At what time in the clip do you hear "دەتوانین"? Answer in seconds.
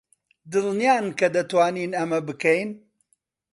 1.35-1.91